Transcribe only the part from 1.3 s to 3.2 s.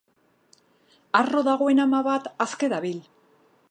dagoen ama bat aske dabil!